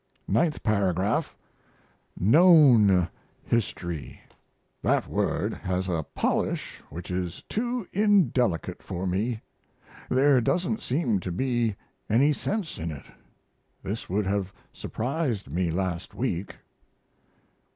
[0.27, 1.37] Ninth Paragraph.
[2.19, 3.07] "Known"
[3.43, 4.19] history.
[4.81, 9.41] That word has a polish which is too indelicate for me;
[10.09, 11.75] there doesn't seem to be
[12.09, 13.05] any sense in it.
[13.83, 16.55] This would have surprised me last week.